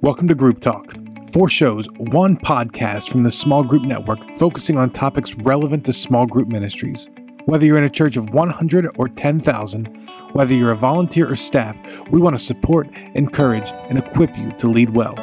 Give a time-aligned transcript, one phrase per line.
[0.00, 0.94] Welcome to Group Talk.
[1.32, 6.24] Four shows, one podcast from the Small Group Network focusing on topics relevant to small
[6.24, 7.08] group ministries.
[7.46, 9.86] Whether you're in a church of 100 or 10,000,
[10.34, 11.76] whether you're a volunteer or staff,
[12.10, 15.16] we want to support, encourage, and equip you to lead well.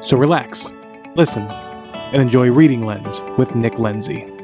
[0.00, 0.70] So relax,
[1.16, 4.39] listen, and enjoy Reading Lens with Nick Lindsay.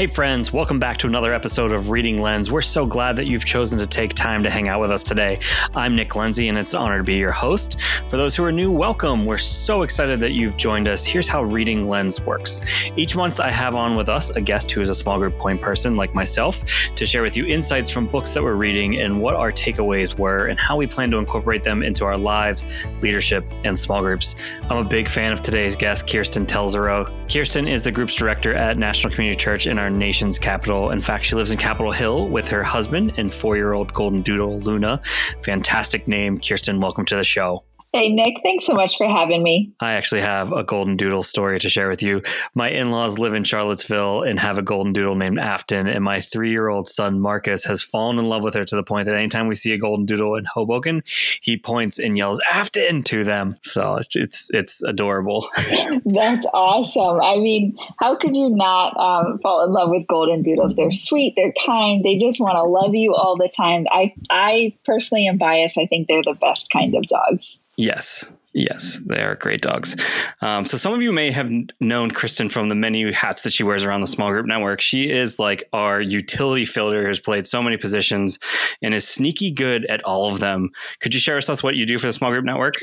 [0.00, 2.50] Hey, friends, welcome back to another episode of Reading Lens.
[2.50, 5.38] We're so glad that you've chosen to take time to hang out with us today.
[5.74, 7.78] I'm Nick Lindsay, and it's an honor to be your host.
[8.08, 9.26] For those who are new, welcome.
[9.26, 11.04] We're so excited that you've joined us.
[11.04, 12.62] Here's how Reading Lens works
[12.96, 15.60] each month, I have on with us a guest who is a small group point
[15.60, 16.64] person like myself
[16.94, 20.46] to share with you insights from books that we're reading and what our takeaways were
[20.46, 22.64] and how we plan to incorporate them into our lives,
[23.02, 24.34] leadership, and small groups.
[24.70, 27.12] I'm a big fan of today's guest, Kirsten Telzero.
[27.30, 30.90] Kirsten is the group's director at National Community Church in our nation's capital.
[30.90, 34.22] In fact, she lives in Capitol Hill with her husband and four year old golden
[34.22, 35.00] doodle, Luna.
[35.42, 36.38] Fantastic name.
[36.38, 37.64] Kirsten, welcome to the show.
[37.92, 39.72] Hey, Nick, thanks so much for having me.
[39.80, 42.22] I actually have a golden doodle story to share with you.
[42.54, 46.20] My in laws live in Charlottesville and have a golden doodle named Afton, and my
[46.20, 49.16] three year old son, Marcus, has fallen in love with her to the point that
[49.16, 51.02] anytime we see a golden doodle in Hoboken,
[51.42, 53.56] he points and yells Afton to them.
[53.62, 55.48] So it's it's, it's adorable.
[55.56, 57.20] That's awesome.
[57.20, 60.76] I mean, how could you not um, fall in love with golden doodles?
[60.76, 63.86] They're sweet, they're kind, they just want to love you all the time.
[63.90, 65.76] I, I personally am biased.
[65.76, 67.58] I think they're the best kind of dogs.
[67.80, 68.30] Yes.
[68.52, 69.94] Yes, they are great dogs.
[70.40, 73.62] Um, so some of you may have known Kristen from the many hats that she
[73.62, 74.80] wears around the small group network.
[74.80, 78.40] She is like our utility fielder who's played so many positions
[78.82, 80.70] and is sneaky good at all of them.
[80.98, 82.74] Could you share with us what you do for the small group network?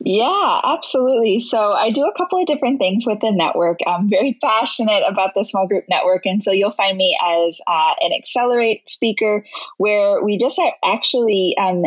[0.00, 1.44] Yeah, absolutely.
[1.48, 3.80] So I do a couple of different things with the network.
[3.86, 7.92] I'm very passionate about the small group network, and so you'll find me as uh,
[8.00, 9.44] an accelerate speaker,
[9.76, 11.82] where we just actually um,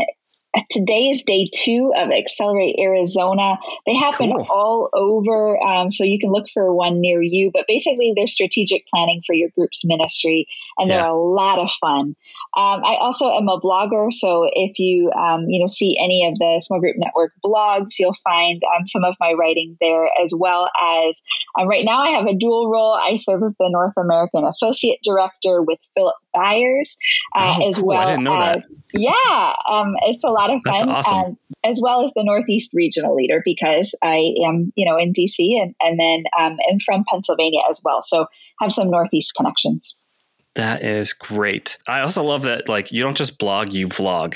[0.69, 3.57] today is day two of Accelerate Arizona.
[3.85, 4.47] They happen cool.
[4.49, 7.51] all over, um, so you can look for one near you.
[7.53, 10.47] But basically, they're strategic planning for your group's ministry,
[10.77, 12.15] and they're a lot of fun.
[12.55, 16.37] Um, I also am a blogger, so if you um, you know see any of
[16.39, 20.69] the Small Group Network blogs, you'll find um, some of my writing there, as well
[20.81, 21.19] as
[21.59, 22.93] um, right now I have a dual role.
[22.93, 26.95] I serve as the North American Associate Director with Philip Byers,
[27.35, 27.87] uh, oh, as cool.
[27.87, 28.63] well as that.
[28.93, 31.17] yeah, um, it's a lot of fun, awesome.
[31.17, 35.35] um, as well as the Northeast Regional Leader because I am you know in DC
[35.61, 38.25] and and then um, am from Pennsylvania as well, so
[38.61, 39.95] have some Northeast connections.
[40.55, 41.77] That is great.
[41.87, 44.35] I also love that like you don't just blog, you vlog.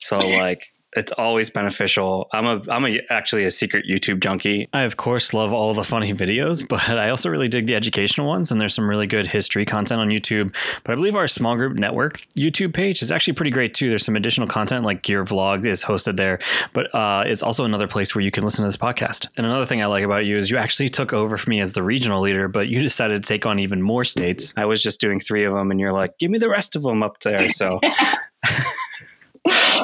[0.00, 2.28] So like it's always beneficial.
[2.32, 4.66] I'm a I'm a actually a secret YouTube junkie.
[4.72, 8.26] I of course love all the funny videos, but I also really dig the educational
[8.26, 10.54] ones and there's some really good history content on YouTube.
[10.84, 13.90] But I believe our small group network YouTube page is actually pretty great too.
[13.90, 16.38] There's some additional content like your vlog is hosted there,
[16.72, 19.28] but uh, it's also another place where you can listen to this podcast.
[19.36, 21.74] And another thing I like about you is you actually took over for me as
[21.74, 24.54] the regional leader, but you decided to take on even more states.
[24.56, 26.82] I was just doing 3 of them and you're like, "Give me the rest of
[26.82, 27.80] them up there." So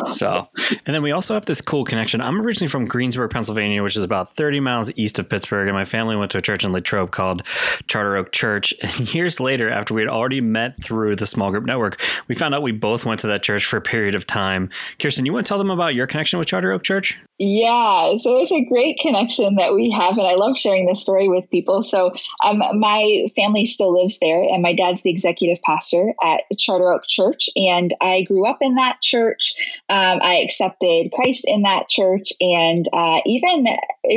[0.06, 0.48] so,
[0.86, 2.20] and then we also have this cool connection.
[2.20, 5.84] I'm originally from Greensburg, Pennsylvania, which is about 30 miles east of Pittsburgh, and my
[5.84, 7.42] family went to a church in Latrobe called
[7.86, 8.74] Charter Oak Church.
[8.92, 12.54] And years later, after we had already met through the small group network, we found
[12.54, 14.68] out we both went to that church for a period of time.
[14.98, 17.18] Kirsten, you want to tell them about your connection with Charter Oak Church?
[17.38, 21.28] Yeah, so it's a great connection that we have, and I love sharing this story
[21.28, 21.82] with people.
[21.82, 22.12] So,
[22.44, 27.02] um, my family still lives there, and my dad's the executive pastor at Charter Oak
[27.08, 29.51] Church, and I grew up in that church.
[29.88, 33.66] Um, I accepted Christ in that church, and uh, even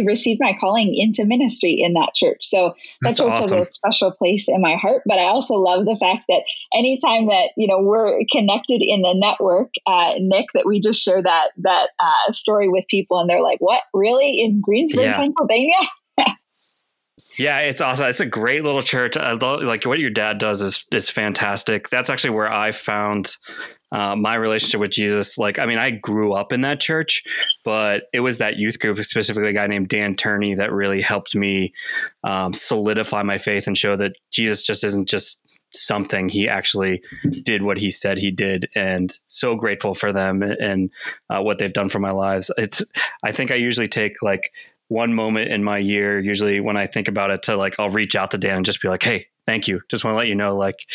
[0.06, 2.40] received my calling into ministry in that church.
[2.42, 3.58] So that That's church awesome.
[3.60, 5.04] has a special place in my heart.
[5.06, 6.44] But I also love the fact that
[6.74, 11.22] anytime that you know we're connected in the network, uh, Nick, that we just share
[11.22, 13.82] that that uh, story with people and they're like, "What?
[13.94, 15.18] Really in Greensburg, yeah.
[15.18, 15.78] Pennsylvania?"
[17.38, 18.08] Yeah, it's awesome.
[18.08, 19.18] It's a great little church.
[19.18, 21.90] I love, like what your dad does is is fantastic.
[21.90, 23.36] That's actually where I found
[23.92, 25.38] uh, my relationship with Jesus.
[25.38, 27.24] Like, I mean, I grew up in that church,
[27.64, 31.36] but it was that youth group, specifically a guy named Dan Turney, that really helped
[31.36, 31.74] me
[32.24, 35.42] um, solidify my faith and show that Jesus just isn't just
[35.74, 37.02] something he actually
[37.44, 40.90] did what he said he did and so grateful for them and
[41.30, 42.82] uh, what they've done for my lives it's
[43.24, 44.54] i think i usually take like
[44.88, 48.16] one moment in my year usually when i think about it to like i'll reach
[48.16, 49.82] out to dan and just be like hey thank you.
[49.90, 50.88] Just want to let you know like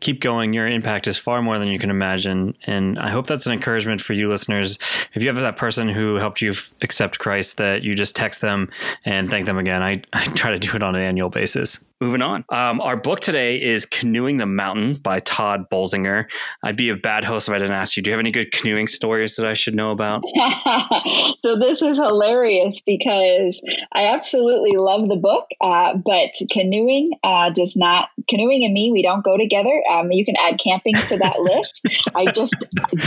[0.00, 0.52] keep going.
[0.52, 4.00] Your impact is far more than you can imagine and i hope that's an encouragement
[4.00, 4.78] for you listeners.
[5.14, 8.70] If you have that person who helped you accept christ that you just text them
[9.04, 12.20] and thank them again i, I try to do it on an annual basis moving
[12.20, 12.44] on.
[12.48, 16.24] Um, our book today is Canoeing the Mountain by Todd Bolsinger.
[16.64, 18.50] I'd be a bad host if I didn't ask you, do you have any good
[18.50, 20.24] canoeing stories that I should know about?
[21.42, 23.62] so this is hilarious because
[23.92, 29.02] I absolutely love the book, uh, but canoeing uh, does not, canoeing and me, we
[29.02, 29.80] don't go together.
[29.88, 31.86] Um, you can add camping to that list.
[32.16, 32.56] I just,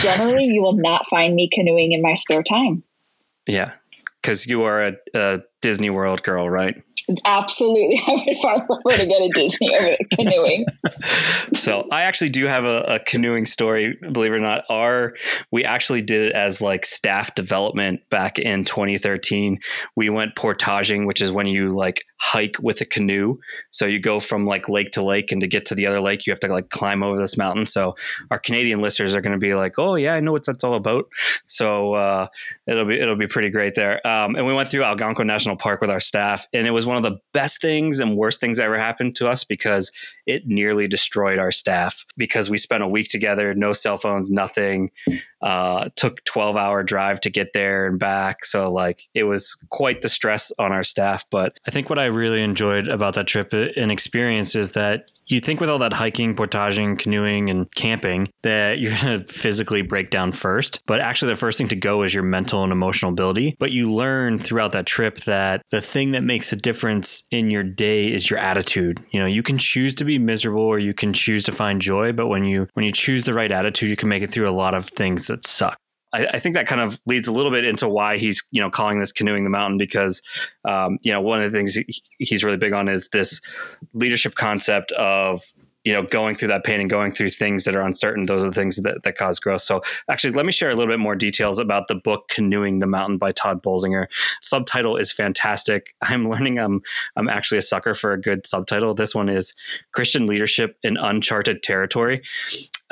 [0.01, 2.81] generally, you will not find me canoeing in my spare time.
[3.45, 3.73] Yeah,
[4.21, 6.75] because you are a, a Disney World girl, right?
[7.25, 7.99] Absolutely.
[8.07, 10.65] I would far prefer to go to Disney over canoeing.
[11.55, 14.63] so I actually do have a, a, canoeing story, believe it or not.
[14.69, 15.13] Our
[15.51, 19.59] we actually did it as like staff development back in 2013.
[19.95, 23.37] We went portaging, which is when you like hike with a canoe.
[23.71, 26.25] So you go from like lake to lake, and to get to the other lake,
[26.25, 27.65] you have to like climb over this mountain.
[27.65, 27.95] So
[28.31, 30.73] our Canadian listeners are going to be like, "Oh yeah, I know what that's all
[30.73, 31.05] about."
[31.45, 32.27] So uh,
[32.67, 34.05] it'll be it'll be pretty great there.
[34.07, 36.97] Um, and we went through Algonquin National Park with our staff, and it was one
[36.97, 39.91] of the best things and worst things that ever happened to us because
[40.25, 44.91] it nearly destroyed our staff because we spent a week together, no cell phones, nothing.
[45.41, 48.43] Uh, took 12 hour drive to get there and back.
[48.43, 51.23] So like it was quite the stress on our staff.
[51.29, 55.39] But I think what I really enjoyed about that trip and experience is that you
[55.39, 60.09] think with all that hiking, portaging, canoeing, and camping that you're going to physically break
[60.09, 60.81] down first.
[60.85, 63.55] But actually, the first thing to go is your mental and emotional ability.
[63.59, 67.63] But you learn throughout that trip that the thing that makes a difference in your
[67.63, 69.03] day is your attitude.
[69.11, 72.11] You know, you can choose to be miserable or you can choose to find joy.
[72.11, 74.51] But when you when you choose the right attitude, you can make it through a
[74.51, 75.77] lot of things that suck.
[76.15, 78.69] I, I, think that kind of leads a little bit into why he's you know
[78.69, 80.21] calling this canoeing the mountain because
[80.63, 83.41] um, you know one of the things he, he's really big on is this
[83.93, 85.41] leadership concept of
[85.83, 88.25] you know going through that pain and going through things that are uncertain.
[88.25, 89.61] Those are the things that, that cause growth.
[89.61, 92.87] So actually let me share a little bit more details about the book canoeing the
[92.87, 94.07] mountain by todd bolsinger
[94.41, 95.93] subtitle is fantastic.
[96.01, 96.81] I'm learning i'm
[97.17, 98.93] i'm actually a sucker for a good subtitle.
[98.93, 99.53] This one is
[99.91, 102.21] christian leadership in uncharted territory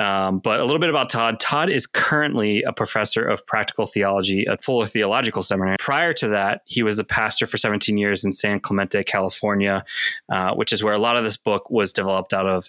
[0.00, 1.38] um, but a little bit about Todd.
[1.40, 5.76] Todd is currently a professor of practical theology at Fuller Theological Seminary.
[5.78, 9.84] Prior to that, he was a pastor for 17 years in San Clemente, California,
[10.28, 12.68] uh, which is where a lot of this book was developed out of.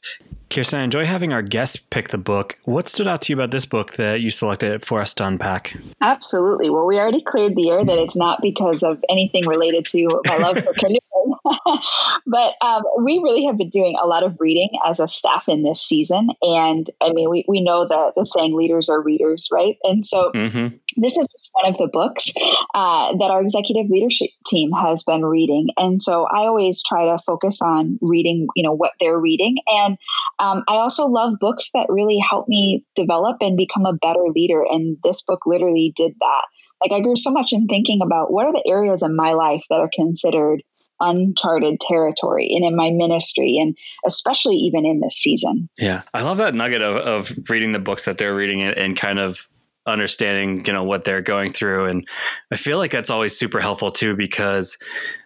[0.49, 2.57] Kirsten, I enjoy having our guests pick the book.
[2.65, 5.75] What stood out to you about this book that you selected for us to unpack?
[6.01, 6.69] Absolutely.
[6.69, 10.37] Well, we already cleared the air that it's not because of anything related to my
[10.37, 10.99] love for canoeing,
[12.25, 15.63] but um, we really have been doing a lot of reading as a staff in
[15.63, 16.29] this season.
[16.41, 19.75] And I mean, we, we know that the saying leaders are readers, right?
[19.83, 20.75] And so mm-hmm.
[20.97, 22.25] this is just one of the books
[22.73, 25.67] uh, that our executive leadership team has been reading.
[25.77, 29.57] And so I always try to focus on reading, you know, what they're reading.
[29.67, 29.97] And
[30.39, 34.63] um, I also love books that really help me develop and become a better leader.
[34.63, 36.45] And this book literally did that.
[36.81, 39.63] Like I grew so much in thinking about what are the areas in my life
[39.69, 40.61] that are considered
[40.99, 45.69] uncharted territory and in my ministry and especially even in this season.
[45.77, 46.03] Yeah.
[46.13, 49.47] I love that nugget of, of reading the books that they're reading and kind of
[49.85, 51.85] understanding, you know, what they're going through.
[51.85, 52.07] And
[52.51, 54.77] I feel like that's always super helpful too, because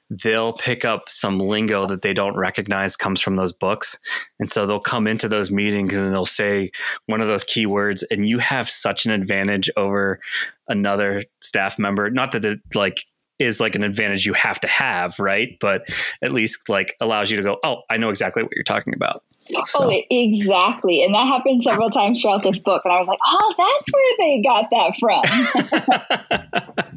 [0.10, 3.98] they'll pick up some lingo that they don't recognize comes from those books.
[4.40, 6.72] And so they'll come into those meetings and they'll say
[7.06, 10.20] one of those keywords and you have such an advantage over
[10.68, 12.10] another staff member.
[12.10, 13.06] Not that it like
[13.40, 15.58] is like an advantage you have to have, right?
[15.60, 15.84] But
[16.22, 19.24] at least like allows you to go, oh, I know exactly what you're talking about.
[19.66, 19.92] So.
[19.92, 21.04] Oh, exactly.
[21.04, 22.84] And that happened several times throughout this book.
[22.86, 24.94] And I was like, oh, that's where they got that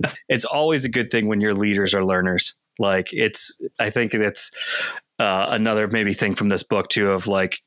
[0.02, 0.12] from.
[0.28, 2.54] it's always a good thing when your leaders are learners.
[2.78, 4.50] Like, it's, I think that's
[5.18, 7.62] uh, another maybe thing from this book, too, of like,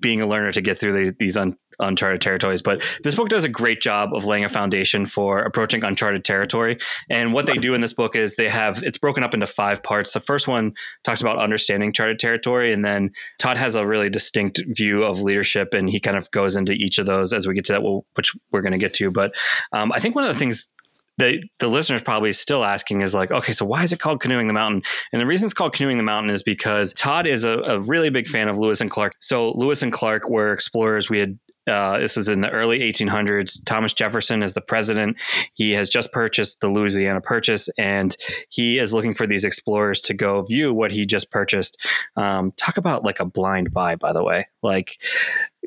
[0.00, 2.62] being a learner to get through these, these un, uncharted territories.
[2.62, 6.78] But this book does a great job of laying a foundation for approaching uncharted territory.
[7.08, 9.82] And what they do in this book is they have it's broken up into five
[9.82, 10.12] parts.
[10.12, 10.72] The first one
[11.04, 15.74] talks about understanding charted territory, and then Todd has a really distinct view of leadership,
[15.74, 18.32] and he kind of goes into each of those as we get to that, which
[18.50, 19.10] we're going to get to.
[19.10, 19.34] But
[19.72, 20.72] um, I think one of the things
[21.18, 24.46] the the listeners probably still asking is like, okay, so why is it called Canoeing
[24.46, 24.82] the Mountain?
[25.12, 28.10] And the reason it's called Canoeing the Mountain is because Todd is a, a really
[28.10, 29.14] big fan of Lewis and Clark.
[29.20, 31.10] So Lewis and Clark were explorers.
[31.10, 31.38] We had
[31.70, 33.60] uh, this is in the early 1800s.
[33.64, 35.16] Thomas Jefferson is the president.
[35.54, 38.16] He has just purchased the Louisiana Purchase, and
[38.48, 41.78] he is looking for these explorers to go view what he just purchased.
[42.16, 44.48] Um, talk about like a blind buy, by the way.
[44.62, 44.96] Like,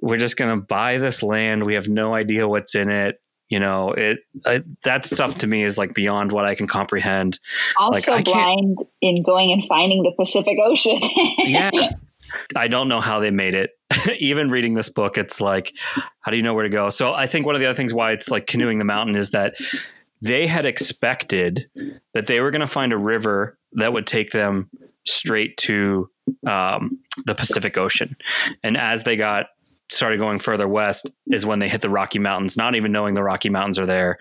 [0.02, 1.64] we're just going to buy this land.
[1.64, 4.20] We have no idea what's in it you know it
[4.84, 7.40] that stuff to me is like beyond what i can comprehend.
[7.78, 11.00] Also like, blind in going and finding the pacific ocean.
[11.38, 11.72] Yeah.
[12.56, 13.70] I don't know how they made it.
[14.18, 15.74] Even reading this book it's like
[16.22, 16.90] how do you know where to go?
[16.90, 19.32] So i think one of the other things why it's like canoeing the mountain is
[19.32, 19.56] that
[20.22, 21.70] they had expected
[22.14, 24.70] that they were going to find a river that would take them
[25.06, 26.10] straight to
[26.48, 28.16] um, the Pacific Ocean,
[28.64, 29.48] and as they got
[29.92, 33.24] started going further west is when they hit the Rocky Mountains, not even knowing the
[33.24, 34.18] Rocky Mountains are there.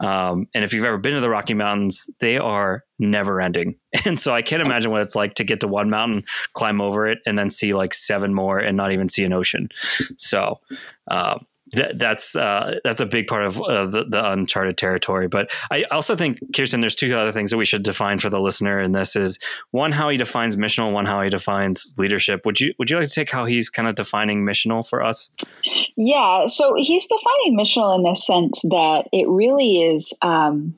[0.00, 3.76] Um, and if you've ever been to the Rocky Mountains, they are never ending.
[4.04, 7.06] And so I can't imagine what it's like to get to one mountain, climb over
[7.06, 9.70] it, and then see like seven more and not even see an ocean.
[10.18, 10.60] So,
[11.10, 11.38] uh,
[11.72, 15.28] that, that's uh, that's a big part of uh, the, the, uncharted territory.
[15.28, 18.40] But I also think, Kirsten, there's two other things that we should define for the
[18.40, 19.38] listener, and this is
[19.70, 22.44] one how he defines missional, one how he defines leadership.
[22.44, 25.30] Would you would you like to take how he's kind of defining missional for us?
[25.96, 30.14] Yeah, so he's defining missional in the sense that it really is.
[30.22, 30.74] Um,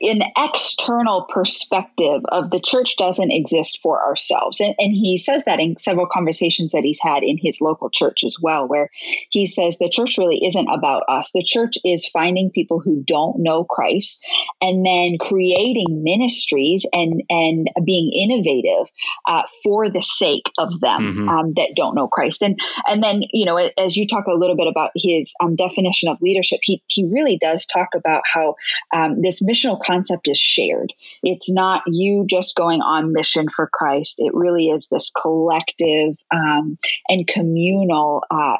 [0.00, 4.60] an external perspective of the church doesn't exist for ourselves.
[4.60, 8.20] And, and, he says that in several conversations that he's had in his local church
[8.24, 8.90] as well, where
[9.30, 11.30] he says the church really isn't about us.
[11.32, 14.18] The church is finding people who don't know Christ
[14.60, 18.92] and then creating ministries and, and being innovative
[19.26, 21.28] uh, for the sake of them mm-hmm.
[21.28, 22.42] um, that don't know Christ.
[22.42, 26.08] And, and then, you know, as you talk a little bit about his um, definition
[26.08, 28.56] of leadership, he, he really does talk about how
[28.94, 30.92] um, this missional concept is shared.
[31.22, 34.14] It's not you just going on mission for Christ.
[34.18, 36.78] It really is this collective um,
[37.08, 38.56] and communal, uh,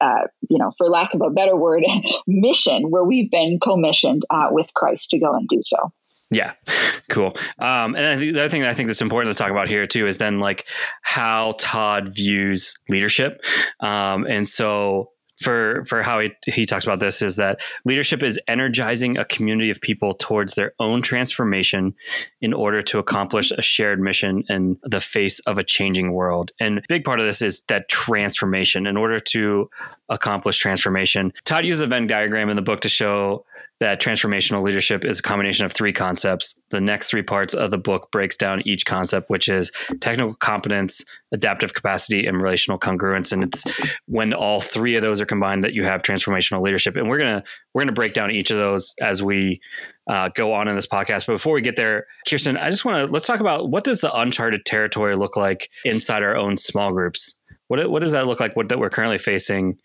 [0.00, 1.84] uh, you know, for lack of a better word,
[2.26, 5.92] mission where we've been commissioned uh, with Christ to go and do so.
[6.30, 6.54] Yeah,
[7.10, 7.36] cool.
[7.58, 9.68] Um, and I think the other thing that I think that's important to talk about
[9.68, 10.66] here too is then like
[11.02, 13.40] how Todd views leadership.
[13.80, 18.40] Um, and so for for how he, he talks about this is that leadership is
[18.48, 21.94] energizing a community of people towards their own transformation
[22.40, 26.52] in order to accomplish a shared mission in the face of a changing world.
[26.60, 28.86] And a big part of this is that transformation.
[28.86, 29.68] In order to
[30.08, 33.44] accomplish transformation todd uses a venn diagram in the book to show
[33.80, 36.58] that transformational leadership is a combination of three concepts.
[36.70, 41.04] The next three parts of the book breaks down each concept, which is technical competence,
[41.32, 43.32] adaptive capacity, and relational congruence.
[43.32, 43.64] And it's
[44.06, 46.96] when all three of those are combined that you have transformational leadership.
[46.96, 49.60] And we're gonna we're gonna break down each of those as we
[50.08, 51.26] uh, go on in this podcast.
[51.26, 54.00] But before we get there, Kirsten, I just want to let's talk about what does
[54.00, 57.36] the uncharted territory look like inside our own small groups.
[57.68, 58.56] What what does that look like?
[58.56, 59.78] What that we're currently facing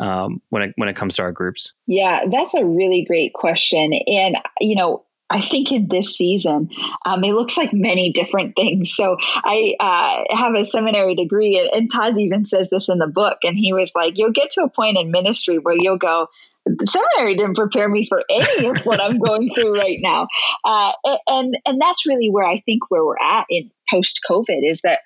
[0.00, 1.74] um, when it when it comes to our groups?
[1.86, 5.04] Yeah, that's a really great question, and you know.
[5.30, 6.70] I think in this season,
[7.04, 8.90] um, it looks like many different things.
[8.94, 13.06] So I uh, have a seminary degree, and, and Todd even says this in the
[13.06, 13.36] book.
[13.42, 16.28] And he was like, "You'll get to a point in ministry where you'll go,
[16.76, 20.26] the seminary didn't prepare me for any of what I'm going through right now.
[20.64, 20.92] Uh,
[21.26, 25.00] and and that's really where I think where we're at in post COVID is that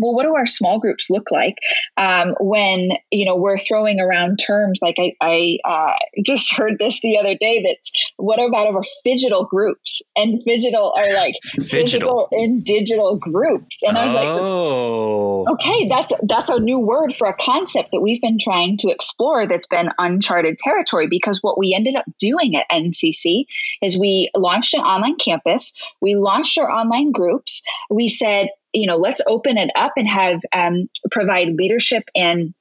[0.00, 1.56] well, what do our small groups look like
[1.96, 6.98] um, when you know we're throwing around terms like I, I uh, just heard this
[7.02, 7.62] the other day.
[7.62, 7.76] That
[8.16, 14.06] what about our phygital groups and phygital are like phygital, and digital groups, and I
[14.06, 15.42] was oh.
[15.42, 18.88] like, okay, that's that's a new word for a concept that we've been trying to
[18.88, 19.46] explore.
[19.46, 23.44] That's been uncharted territory because what we ended up doing at NCC
[23.82, 28.96] is we launched an online campus, we launched our online groups, we said you know,
[28.96, 32.54] let's open it up and have um, provide leadership and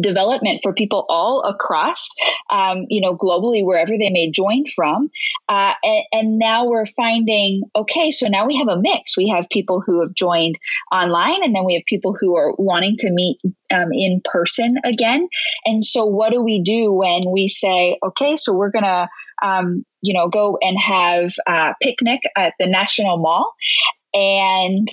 [0.00, 2.08] development for people all across,
[2.50, 5.10] um, you know, globally, wherever they may join from.
[5.48, 9.16] Uh, and, and, now we're finding, okay, so now we have a mix.
[9.16, 10.56] We have people who have joined
[10.92, 13.38] online, and then we have people who are wanting to meet
[13.72, 15.28] um, in person again.
[15.64, 19.08] And so, what do we do when we say, okay, so we're going to,
[19.42, 23.54] um, you know, go and have a picnic at the National Mall?
[24.12, 24.88] And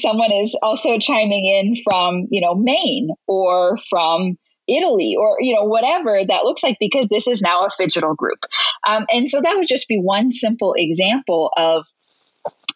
[0.00, 5.64] someone is also chiming in from, you know, Maine or from Italy or, you know,
[5.64, 8.38] whatever that looks like because this is now a phygital group.
[8.86, 11.84] Um, and so that would just be one simple example of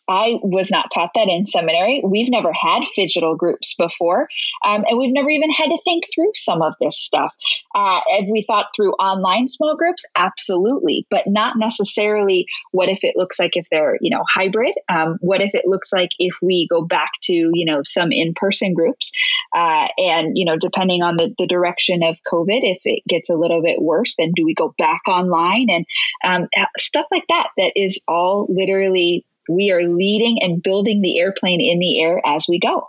[0.08, 2.02] I was not taught that in seminary.
[2.04, 4.28] We've never had phygital groups before,
[4.64, 7.34] um, and we've never even had to think through some of this stuff.
[7.74, 10.04] Uh, have we thought through online small groups?
[10.16, 12.46] Absolutely, but not necessarily.
[12.72, 14.74] What if it looks like if they're you know hybrid?
[14.88, 18.74] Um, what if it looks like if we go back to you know some in-person
[18.74, 19.10] groups,
[19.54, 23.34] uh, and you know depending on the, the direction of COVID, if it gets a
[23.34, 25.86] little bit worse, then do we go back online and
[26.24, 26.48] um,
[26.78, 27.48] stuff like that?
[27.56, 32.46] That is all literally we are leading and building the airplane in the air as
[32.48, 32.88] we go.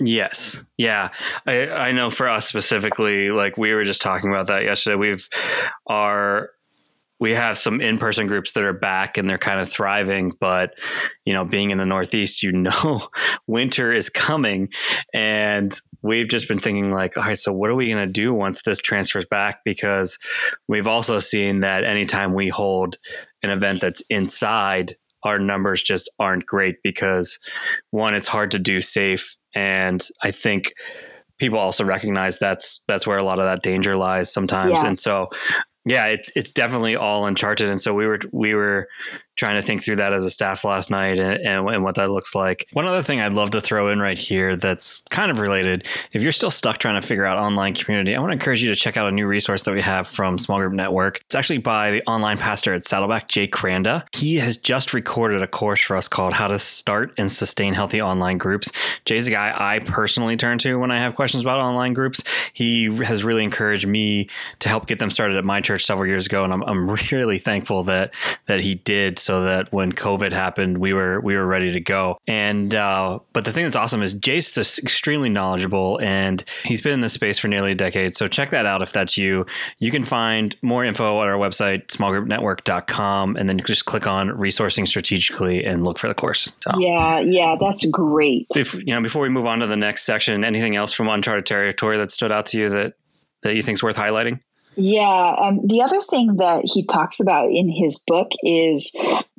[0.00, 0.62] Yes.
[0.76, 1.10] Yeah.
[1.46, 4.94] I, I know for us specifically, like we were just talking about that yesterday.
[4.96, 5.28] We've
[5.88, 6.50] our
[7.20, 10.74] we have some in-person groups that are back and they're kind of thriving but
[11.24, 13.08] you know being in the northeast you know
[13.46, 14.68] winter is coming
[15.12, 18.32] and we've just been thinking like all right so what are we going to do
[18.32, 20.18] once this transfers back because
[20.68, 22.98] we've also seen that anytime we hold
[23.42, 27.38] an event that's inside our numbers just aren't great because
[27.90, 30.72] one, it's hard to do safe, and I think
[31.38, 34.82] people also recognize that's that's where a lot of that danger lies sometimes.
[34.82, 34.88] Yeah.
[34.88, 35.28] And so
[35.84, 38.88] yeah, it, it's definitely all uncharted, and so we were we were
[39.38, 42.10] trying to think through that as a staff last night and, and, and, what that
[42.10, 42.66] looks like.
[42.72, 45.86] One other thing I'd love to throw in right here that's kind of related.
[46.12, 48.68] If you're still stuck trying to figure out online community, I want to encourage you
[48.70, 51.20] to check out a new resource that we have from Small Group Network.
[51.24, 54.04] It's actually by the online pastor at Saddleback, Jay Kranda.
[54.12, 58.02] He has just recorded a course for us called How to Start and Sustain Healthy
[58.02, 58.72] Online Groups.
[59.04, 62.24] Jay's a guy I personally turn to when I have questions about online groups.
[62.52, 64.28] He has really encouraged me
[64.58, 67.38] to help get them started at my church several years ago, and I'm, I'm really
[67.38, 68.14] thankful that
[68.46, 72.16] that he did so that when COVID happened, we were we were ready to go.
[72.26, 76.94] And uh, but the thing that's awesome is Jace is extremely knowledgeable, and he's been
[76.94, 78.16] in this space for nearly a decade.
[78.16, 79.44] So check that out if that's you.
[79.80, 84.88] You can find more info at our website smallgroupnetwork.com, and then just click on resourcing
[84.88, 86.50] strategically and look for the course.
[86.64, 88.46] So, yeah, yeah, that's great.
[88.56, 91.44] If you know, before we move on to the next section, anything else from uncharted
[91.44, 92.94] territory that stood out to you that
[93.42, 94.40] that you think is worth highlighting?
[94.80, 95.34] Yeah.
[95.42, 98.88] Um, the other thing that he talks about in his book is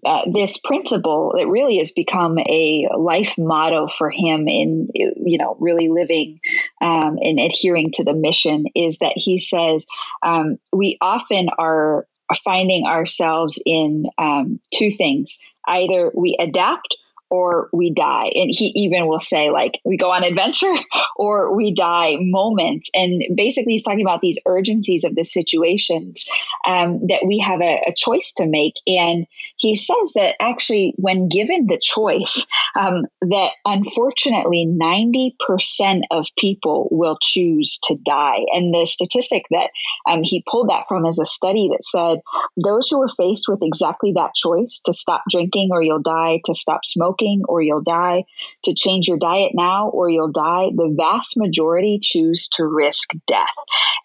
[0.05, 5.55] uh, this principle that really has become a life motto for him in, you know,
[5.61, 6.41] really living
[6.81, 9.85] um, and adhering to the mission is that he says
[10.23, 12.05] um, we often are
[12.43, 15.29] finding ourselves in um, two things
[15.67, 16.95] either we adapt
[17.29, 18.29] or we die.
[18.33, 20.73] And he even will say, like, we go on adventure
[21.15, 22.89] or we die moments.
[22.93, 26.25] And basically, he's talking about these urgencies of the situations
[26.67, 28.73] um, that we have a, a, choice to make.
[28.87, 29.25] And
[29.57, 32.45] he says that actually, when given the choice,
[32.79, 38.39] um, that unfortunately 90% of people will choose to die.
[38.53, 39.69] And the statistic that
[40.09, 42.19] um, he pulled that from is a study that said
[42.63, 46.53] those who are faced with exactly that choice to stop drinking or you'll die, to
[46.53, 48.23] stop smoking, smoking or you'll die,
[48.63, 53.47] to change your diet now or you'll die, the vast majority choose to risk death.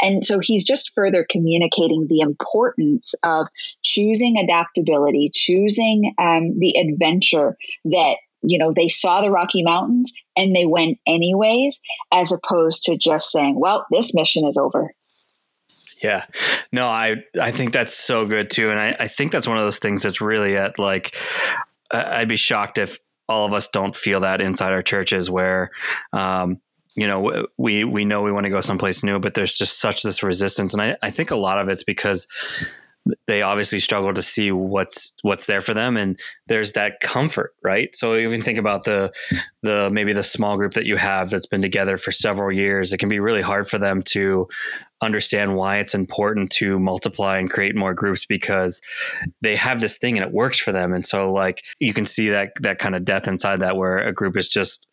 [0.00, 3.46] And so he's just further communicating the importance of
[3.82, 7.56] choosing adaptability, choosing um, the adventure
[7.86, 8.16] that
[8.46, 11.78] you know they saw the rocky mountains and they went anyways
[12.12, 14.92] as opposed to just saying well this mission is over.
[16.02, 16.26] Yeah.
[16.70, 18.70] No i i think that's so good too.
[18.70, 21.16] And i, I think that's one of those things that's really at like
[21.94, 25.70] I'd be shocked if all of us don't feel that inside our churches where
[26.12, 26.60] um,
[26.94, 30.02] you know we we know we want to go someplace new but there's just such
[30.02, 30.74] this resistance.
[30.74, 32.26] And I, I think a lot of it's because
[33.26, 35.96] they obviously struggle to see what's what's there for them.
[35.96, 37.94] And there's that comfort right?
[37.94, 39.12] So even think about the
[39.62, 42.92] the maybe the small group that you have that's been together for several years.
[42.92, 44.48] It can be really hard for them to
[45.02, 48.80] understand why it's important to multiply and create more groups because
[49.42, 50.92] they have this thing and it works for them.
[50.92, 54.12] And so like you can see that that kind of death inside that where a
[54.12, 54.86] group is just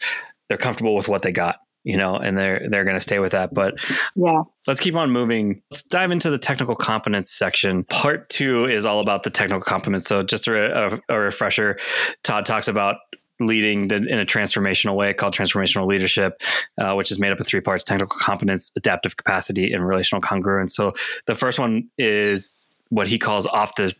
[0.50, 3.32] they're comfortable with what they got you know, and they're they're going to stay with
[3.32, 3.54] that.
[3.54, 3.76] But
[4.16, 5.62] yeah, let's keep on moving.
[5.72, 7.84] Let's dive into the technical competence section.
[7.86, 10.06] Part two is all about the technical competence.
[10.06, 11.80] So just a, a, a refresher,
[12.24, 12.98] Todd talks about
[13.40, 16.40] leading the, in a transformational way called transformational leadership,
[16.80, 20.72] uh, which is made up of three parts: technical competence, adaptive capacity, and relational congruence.
[20.72, 20.94] So
[21.26, 22.52] the first one is
[22.90, 23.94] what he calls off the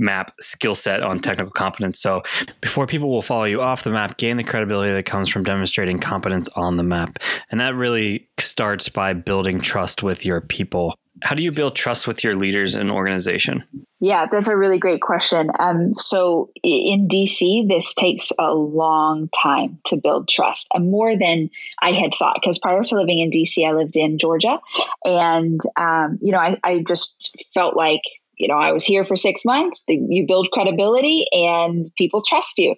[0.00, 2.00] map skill set on technical competence.
[2.00, 2.22] So
[2.60, 5.98] before people will follow you off the map, gain the credibility that comes from demonstrating
[5.98, 7.18] competence on the map.
[7.50, 10.94] And that really starts by building trust with your people.
[11.22, 13.64] How do you build trust with your leaders and organization?
[14.00, 15.50] Yeah, that's a really great question.
[15.58, 21.50] Um, so in DC, this takes a long time to build trust, and more than
[21.82, 22.38] I had thought.
[22.40, 24.58] Because prior to living in DC, I lived in Georgia,
[25.04, 27.10] and um, you know, I, I just
[27.52, 28.00] felt like
[28.40, 29.82] you know, I was here for six months.
[29.86, 32.74] You build credibility and people trust you.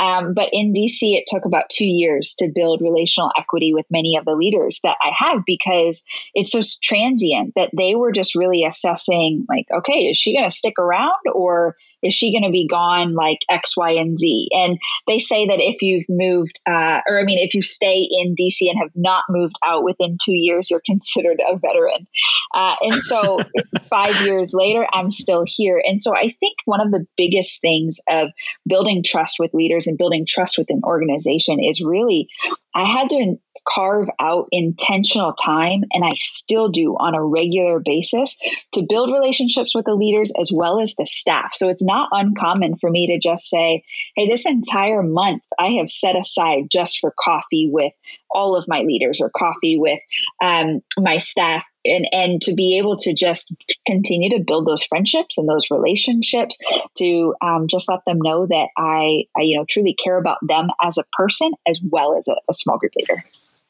[0.00, 4.16] Um, but in DC, it took about two years to build relational equity with many
[4.16, 6.00] of the leaders that I have because
[6.34, 10.56] it's so transient that they were just really assessing, like, okay, is she going to
[10.56, 14.48] stick around or is she going to be gone like X, Y, and Z?
[14.52, 18.34] And they say that if you've moved, uh, or I mean, if you stay in
[18.34, 22.06] DC and have not moved out within two years, you're considered a veteran.
[22.54, 23.40] Uh, and so
[23.90, 25.82] five years later, I'm still here.
[25.84, 28.28] And so I think one of the biggest things of
[28.66, 32.28] building trust with leaders and building trust with an organization is really
[32.76, 33.36] I had to
[33.66, 38.36] carve out intentional time, and I still do on a regular basis
[38.74, 41.52] to build relationships with the leaders as well as the staff.
[41.54, 43.82] So it's not uncommon for me to just say,
[44.14, 47.94] hey, this entire month I have set aside just for coffee with
[48.30, 50.00] all of my leaders or coffee with
[50.42, 53.52] um, my staff and and to be able to just
[53.86, 56.56] continue to build those friendships and those relationships
[56.98, 60.68] to um, just let them know that I, I you know truly care about them
[60.82, 63.22] as a person as well as a, a small group leader.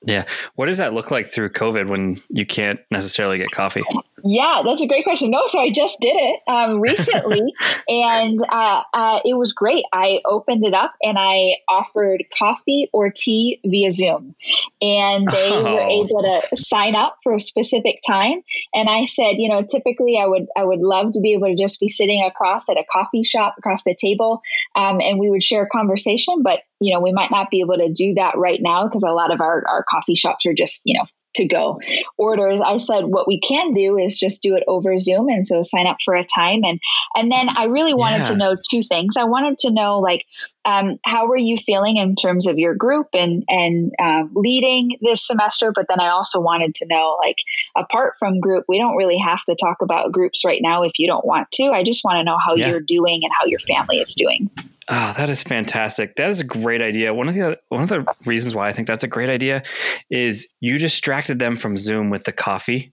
[0.02, 0.24] Yeah.
[0.54, 3.82] What does that look like through COVID when you can't necessarily get coffee?
[4.24, 5.30] Yeah, that's a great question.
[5.30, 7.52] No, so I just did it um, recently,
[7.88, 9.84] and uh, uh, it was great.
[9.92, 14.34] I opened it up and I offered coffee or tea via Zoom,
[14.80, 15.62] and they oh.
[15.62, 18.42] were able to sign up for a specific time.
[18.74, 21.62] And I said, you know, typically I would I would love to be able to
[21.62, 24.40] just be sitting across at a coffee shop across the table,
[24.74, 26.42] um, and we would share a conversation.
[26.42, 29.12] But you know, we might not be able to do that right now because a
[29.12, 31.78] lot of our, our coffee shops are just, you know, to go
[32.18, 32.60] orders.
[32.64, 35.86] I said what we can do is just do it over zoom and so sign
[35.86, 36.62] up for a time.
[36.64, 36.80] And
[37.14, 38.28] and then i really wanted yeah.
[38.30, 39.14] to know two things.
[39.16, 40.24] I wanted to know like
[40.64, 45.26] um, how were you feeling in terms of your group and and uh, leading this
[45.26, 45.72] semester?
[45.74, 47.36] But then i also wanted to know like
[47.76, 51.06] apart from group we don't really have to talk about groups right now if you
[51.06, 51.64] don't want to.
[51.64, 52.70] I just want to know how yeah.
[52.70, 54.50] you're doing and how your family is doing
[54.88, 56.14] Oh, that is fantastic.
[56.14, 57.12] That is a great idea.
[57.12, 59.64] One of the one of the reasons why I think that's a great idea
[60.10, 62.92] is you distracted them from Zoom with the coffee.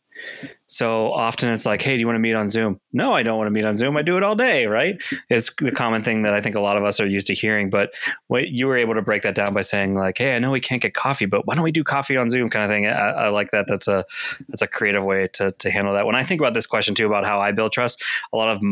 [0.74, 2.80] So often it's like, hey, do you want to meet on Zoom?
[2.94, 3.96] No, I don't want to meet on Zoom.
[3.96, 5.00] I do it all day, right?
[5.30, 7.70] It's the common thing that I think a lot of us are used to hearing.
[7.70, 7.94] But
[8.26, 10.60] what you were able to break that down by saying, like, hey, I know we
[10.60, 12.88] can't get coffee, but why don't we do coffee on Zoom kind of thing?
[12.88, 13.68] I, I like that.
[13.68, 14.04] That's a
[14.50, 16.08] that's a creative way to to handle that.
[16.08, 18.64] When I think about this question too about how I build trust, a lot of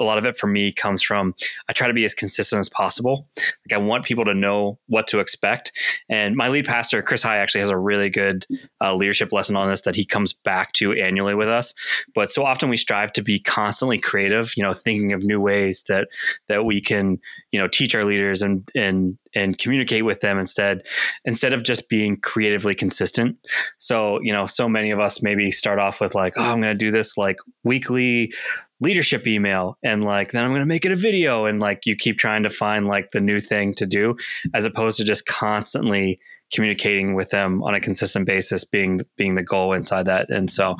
[0.00, 1.34] a lot of it for me comes from
[1.68, 3.28] I try to be as consistent as possible.
[3.36, 5.72] Like I want people to know what to expect.
[6.08, 8.46] And my lead pastor, Chris High, actually has a really good
[8.80, 11.74] uh, leadership lesson on this that he comes back to annually with us.
[12.14, 15.84] But so often we strive to be constantly creative, you know, thinking of new ways
[15.88, 16.08] that
[16.48, 17.18] that we can,
[17.52, 20.82] you know, teach our leaders and and and communicate with them instead
[21.24, 23.36] instead of just being creatively consistent
[23.78, 26.76] so you know so many of us maybe start off with like oh i'm going
[26.76, 28.32] to do this like weekly
[28.80, 31.94] leadership email and like then I'm going to make it a video and like you
[31.96, 34.16] keep trying to find like the new thing to do
[34.54, 36.18] as opposed to just constantly
[36.52, 40.72] communicating with them on a consistent basis being being the goal inside that and so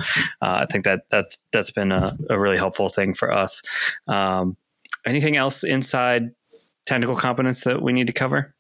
[0.43, 3.63] uh, I think that that's that's been a, a really helpful thing for us
[4.09, 4.57] um,
[5.07, 6.31] anything else inside
[6.87, 8.55] technical competence that we need to cover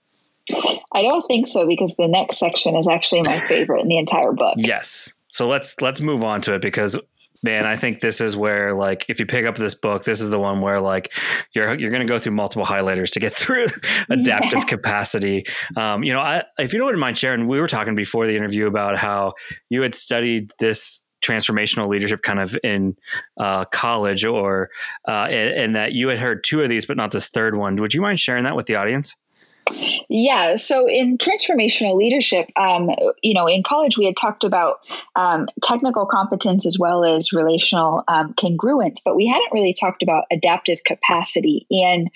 [0.92, 4.32] I don't think so because the next section is actually my favorite in the entire
[4.32, 4.54] book.
[4.56, 5.12] Yes.
[5.28, 6.98] So let's let's move on to it because
[7.42, 10.30] man i think this is where like if you pick up this book this is
[10.30, 11.12] the one where like
[11.54, 13.66] you're you're going to go through multiple highlighters to get through
[14.08, 14.64] adaptive yeah.
[14.64, 15.44] capacity.
[15.76, 18.66] Um, you know I, if you don't mind sharing we were talking before the interview
[18.66, 19.34] about how
[19.68, 22.96] you had studied this transformational leadership kind of in
[23.38, 24.70] uh, college or
[25.06, 27.76] uh, and, and that you had heard two of these but not this third one.
[27.76, 29.16] Would you mind sharing that with the audience
[30.08, 30.56] yeah.
[30.56, 32.90] So in transformational leadership, um,
[33.22, 34.76] you know, in college we had talked about
[35.16, 40.24] um, technical competence as well as relational um, congruence, but we hadn't really talked about
[40.32, 41.66] adaptive capacity.
[41.70, 42.10] And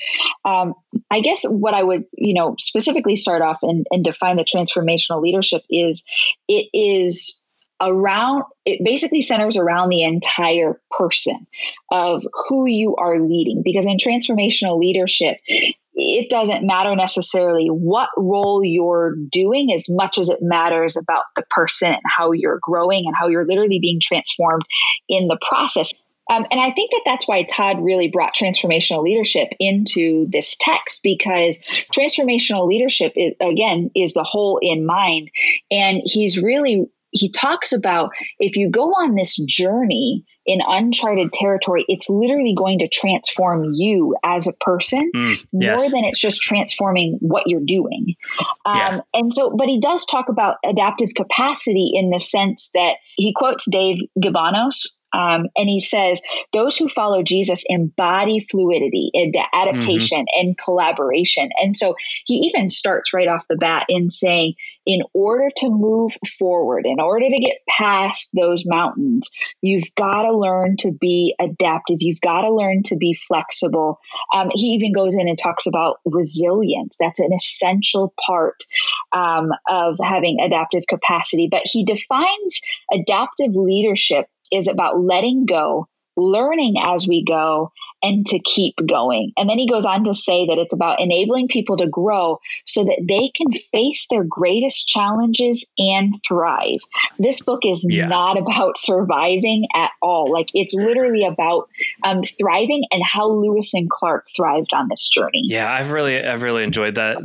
[0.45, 0.75] um,
[1.11, 5.23] I guess what I would, you know, specifically start off and, and define the transformational
[5.23, 6.03] leadership is
[6.49, 7.37] it is
[7.81, 11.47] around it basically centers around the entire person
[11.91, 15.39] of who you are leading because in transformational leadership
[15.95, 21.45] it doesn't matter necessarily what role you're doing as much as it matters about the
[21.51, 24.65] person and how you're growing and how you're literally being transformed
[25.09, 25.89] in the process.
[26.31, 31.01] Um, and I think that that's why Todd really brought transformational leadership into this text
[31.03, 31.55] because
[31.95, 35.31] transformational leadership is, again, is the whole in mind.
[35.71, 41.85] And he's really he talks about if you go on this journey in uncharted territory,
[41.89, 45.79] it's literally going to transform you as a person mm, yes.
[45.79, 48.15] more than it's just transforming what you're doing.
[48.67, 49.01] Um, yeah.
[49.15, 53.65] And so, but he does talk about adaptive capacity in the sense that he quotes
[53.71, 56.19] Dave Gibbons, um, and he says,
[56.53, 60.41] those who follow Jesus embody fluidity and adaptation mm-hmm.
[60.41, 61.51] and collaboration.
[61.63, 61.95] And so
[62.27, 66.99] he even starts right off the bat in saying, in order to move forward, in
[66.99, 69.31] order to get past those mountains,
[69.63, 71.99] you've got to learn to be adaptive.
[72.01, 74.01] You've got to learn to be flexible.
[74.35, 76.95] Um, he even goes in and talks about resilience.
[76.99, 78.57] That's an essential part
[79.13, 81.49] um, of having adaptive capacity.
[81.49, 82.59] But he defines
[82.93, 87.73] adaptive leadership is about letting go, learning as we go,
[88.05, 89.33] and to keep going.
[89.37, 92.85] And then he goes on to say that it's about enabling people to grow so
[92.85, 96.81] that they can face their greatest challenges and thrive.
[97.19, 98.07] This book is yeah.
[98.07, 100.31] not about surviving at all.
[100.31, 101.69] Like it's literally about
[102.03, 105.43] um, thriving and how Lewis and Clark thrived on this journey.
[105.45, 107.17] Yeah, I've really, I've really enjoyed that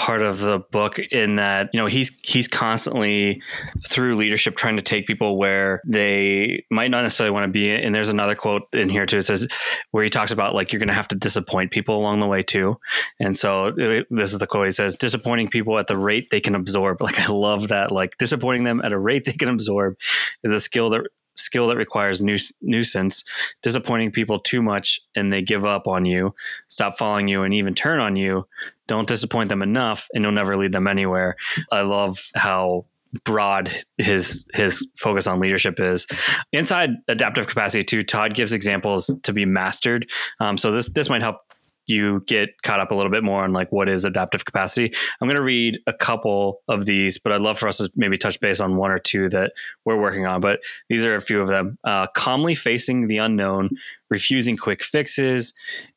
[0.00, 3.42] part of the book in that you know he's he's constantly
[3.86, 7.70] through leadership trying to take people where they might not necessarily want to be.
[7.70, 9.46] And there's another quote in here too it says
[9.90, 12.40] where he talks about like you're going to have to disappoint people along the way
[12.40, 12.78] too.
[13.20, 16.54] And so this is the quote he says disappointing people at the rate they can
[16.54, 16.96] absorb.
[17.10, 19.96] Like i love that like disappointing them at a rate they can absorb
[20.44, 21.08] is a skill that
[21.40, 23.24] skill that requires nuisance,
[23.62, 26.34] disappointing people too much and they give up on you,
[26.68, 28.46] stop following you, and even turn on you.
[28.86, 31.36] Don't disappoint them enough, and you'll never lead them anywhere.
[31.70, 32.86] I love how
[33.24, 36.06] broad his his focus on leadership is
[36.52, 41.20] inside adaptive capacity too todd gives examples to be mastered um, so this this might
[41.20, 41.38] help
[41.86, 44.94] you get caught up a little bit more on like what is adaptive capacity.
[45.20, 48.16] I'm going to read a couple of these, but I'd love for us to maybe
[48.16, 49.52] touch base on one or two that
[49.84, 50.40] we're working on.
[50.40, 51.78] But these are a few of them.
[51.84, 53.70] Uh, calmly facing the unknown,
[54.08, 55.52] refusing quick fixes,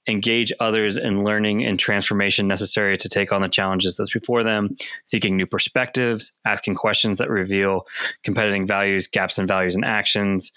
[0.08, 4.76] engage others in learning and transformation necessary to take on the challenges that's before them,
[5.04, 7.86] seeking new perspectives, asking questions that reveal
[8.24, 10.52] competing values, gaps in values and actions.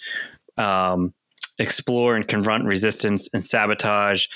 [0.56, 1.12] Um,
[1.58, 4.26] explore and confront resistance and sabotage,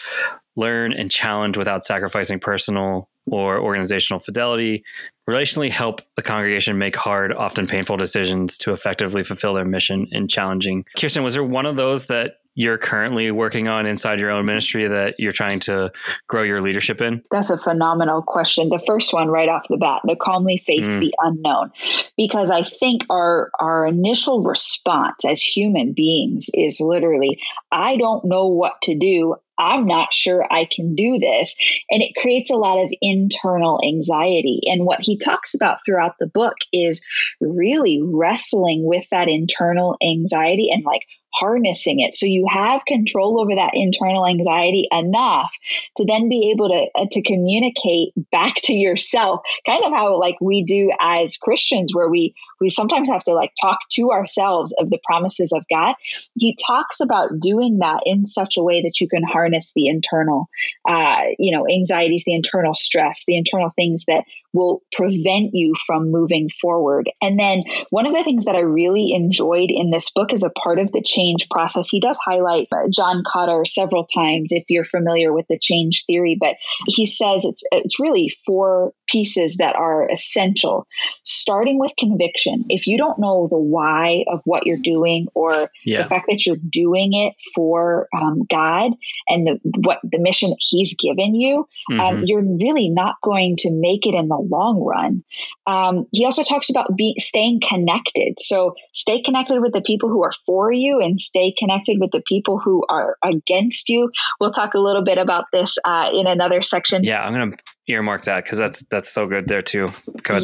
[0.56, 4.82] learn and challenge without sacrificing personal or organizational fidelity,
[5.28, 10.26] relationally help the congregation make hard, often painful decisions to effectively fulfill their mission in
[10.26, 10.84] challenging.
[10.96, 14.86] Kirsten, was there one of those that you're currently working on inside your own ministry
[14.88, 15.90] that you're trying to
[16.28, 17.22] grow your leadership in?
[17.30, 18.68] That's a phenomenal question.
[18.68, 21.00] The first one right off the bat, the calmly face mm.
[21.00, 21.70] the unknown.
[22.16, 27.38] Because I think our our initial response as human beings is literally,
[27.70, 29.36] I don't know what to do.
[29.61, 31.55] I'm not sure I can do this.
[31.90, 34.61] And it creates a lot of internal anxiety.
[34.66, 37.01] And what he talks about throughout the book is
[37.40, 41.03] really wrestling with that internal anxiety and like
[41.35, 42.14] harnessing it.
[42.14, 45.51] So you have control over that internal anxiety enough
[45.97, 50.37] to then be able to uh, to communicate back to yourself kind of how like
[50.40, 54.90] we do as Christians where we we sometimes have to like talk to ourselves of
[54.90, 55.95] the promises of God.
[56.35, 60.49] He talks about doing that in such a way that you can harness the internal
[60.88, 66.11] uh, you know anxieties the internal stress the internal things that will prevent you from
[66.11, 67.09] moving forward.
[67.23, 70.51] And then one of the things that I really enjoyed in this book as a
[70.61, 71.19] part of the change
[71.50, 71.87] process.
[71.90, 76.37] He does highlight uh, John Kotter several times if you're familiar with the change theory,
[76.38, 76.56] but
[76.87, 80.87] he says it's it's really four pieces that are essential.
[81.24, 82.64] Starting with conviction.
[82.68, 86.02] If you don't know the why of what you're doing or yeah.
[86.02, 88.92] the fact that you're doing it for um, God
[89.28, 92.00] and the what the mission that He's given you, um, mm-hmm.
[92.00, 95.24] um, you're really not going to make it in the long run.
[95.66, 98.35] Um, he also talks about being staying connected.
[98.38, 102.11] So stay connected with the people who are for you and and stay connected with
[102.12, 104.11] the people who are against you.
[104.40, 107.05] We'll talk a little bit about this uh, in another section.
[107.05, 107.57] Yeah, I'm going to
[107.88, 109.90] earmark that because that's that's so good there too.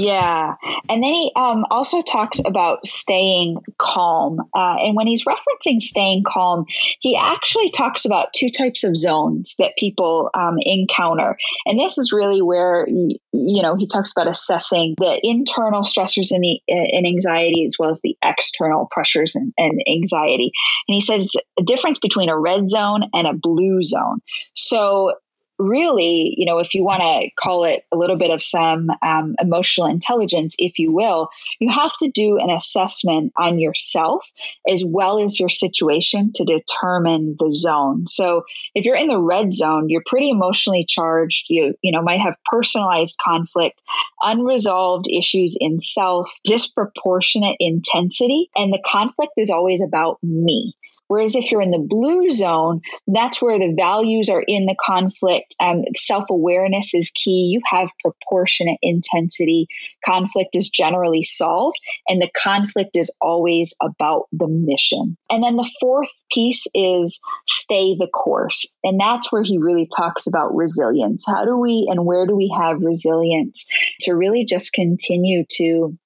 [0.01, 0.55] Yeah,
[0.89, 4.41] and then he um, also talks about staying calm.
[4.55, 6.65] Uh, and when he's referencing staying calm,
[7.01, 11.37] he actually talks about two types of zones that people um, encounter.
[11.67, 16.43] And this is really where you, know he talks about assessing the internal stressors and
[16.43, 20.51] the and anxiety as well as the external pressures and, and anxiety.
[20.89, 24.21] And he says a difference between a red zone and a blue zone.
[24.55, 25.13] So
[25.59, 29.35] really, you know, if you want to call it a little bit of some um,
[29.41, 34.25] emotional intelligence, if you will, you have to do an assessment on yourself
[34.71, 38.05] as well as your situation to determine the zone.
[38.07, 38.43] So
[38.75, 41.45] if you're in the red zone, you're pretty emotionally charged.
[41.49, 43.81] You, you know, might have personalized conflict,
[44.23, 50.75] unresolved issues in self, disproportionate intensity, and the conflict is always about me.
[51.09, 55.55] Whereas if you're in the blue zone, that's where the values are in the conflict.
[55.61, 57.51] Um, Self awareness is key.
[57.53, 59.67] You have proportionate intensity.
[60.05, 65.17] Conflict is generally solved, and the conflict is always about the mission.
[65.31, 68.69] And then the fourth piece is stay the course.
[68.83, 71.25] And that's where he really talks about resilience.
[71.27, 73.65] How do we and where do we have resilience
[74.01, 75.97] to really just continue to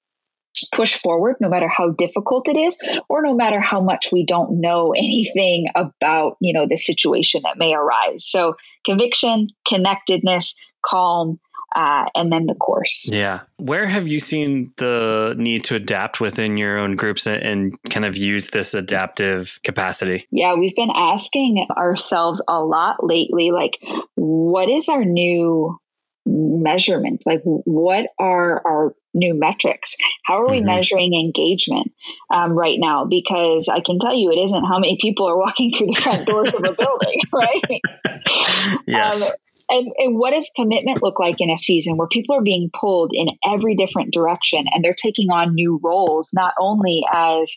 [0.73, 2.75] push forward no matter how difficult it is
[3.09, 7.57] or no matter how much we don't know anything about you know the situation that
[7.57, 11.39] may arise so conviction connectedness calm
[11.75, 13.07] uh, and then the course.
[13.09, 13.41] Yeah.
[13.57, 18.17] Where have you seen the need to adapt within your own groups and kind of
[18.17, 20.27] use this adaptive capacity?
[20.31, 23.79] Yeah, we've been asking ourselves a lot lately like,
[24.15, 25.79] what is our new
[26.25, 27.23] measurement?
[27.25, 29.95] Like, what are our new metrics?
[30.25, 30.67] How are we mm-hmm.
[30.67, 31.91] measuring engagement
[32.29, 33.05] um, right now?
[33.05, 36.27] Because I can tell you, it isn't how many people are walking through the front
[36.27, 37.81] doors of a building, right?
[38.87, 39.29] Yes.
[39.29, 39.35] Um,
[39.71, 43.11] and, and what does commitment look like in a season where people are being pulled
[43.13, 47.49] in every different direction and they're taking on new roles, not only as,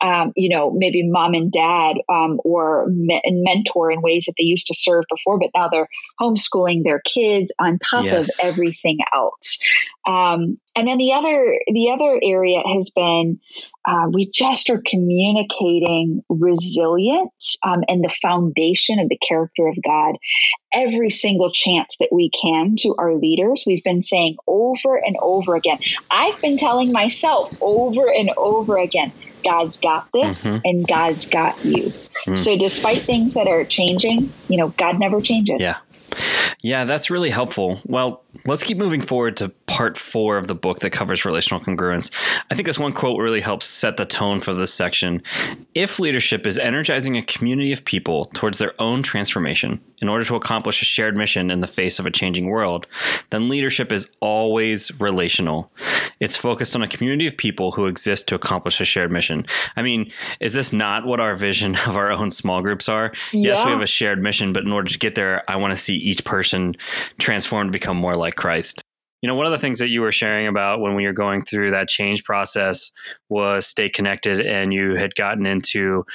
[0.00, 4.44] um, you know, maybe mom and dad um, or me- mentor in ways that they
[4.44, 5.88] used to serve before, but now they're
[6.20, 8.42] homeschooling their kids on top yes.
[8.42, 9.58] of everything else.
[10.08, 13.40] Um, and then the other the other area has been
[13.84, 20.16] uh, we just are communicating resilience um, and the foundation of the character of God
[20.72, 23.64] every single chance that we can to our leaders.
[23.66, 25.78] We've been saying over and over again.
[26.10, 29.12] I've been telling myself over and over again.
[29.42, 30.58] God's got this mm-hmm.
[30.64, 31.92] and God's got you.
[32.26, 32.44] Mm.
[32.44, 35.60] So despite things that are changing, you know, God never changes.
[35.60, 35.78] Yeah.
[36.62, 37.80] Yeah, that's really helpful.
[37.86, 42.10] Well, let's keep moving forward to part four of the book that covers relational congruence.
[42.50, 45.22] I think this one quote really helps set the tone for this section.
[45.74, 50.34] If leadership is energizing a community of people towards their own transformation in order to
[50.34, 52.86] accomplish a shared mission in the face of a changing world,
[53.30, 55.70] then leadership is always relational.
[56.20, 59.46] It's focused on a community of people who exist to accomplish a shared mission.
[59.76, 63.12] I mean, is this not what our vision of our own small groups are?
[63.32, 63.50] Yeah.
[63.50, 65.76] Yes, we have a shared mission, but in order to get there, I want to
[65.76, 66.76] see each person
[67.18, 68.84] transformed to become more like Christ.
[69.22, 71.42] You know, one of the things that you were sharing about when we were going
[71.42, 72.90] through that change process
[73.28, 76.06] was stay connected, and you had gotten into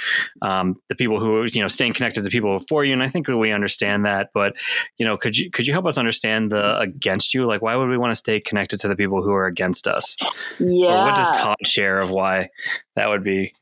[0.42, 2.94] um, the people who, you know, staying connected to people before you.
[2.94, 4.56] And I think we understand that, but
[4.98, 7.46] you know, could you could you help us understand the against you?
[7.46, 10.18] Like, why would we want to stay connected to the people who are against us?
[10.58, 10.88] Yeah.
[10.88, 12.50] Or what does Todd share of why
[12.96, 13.54] that would be?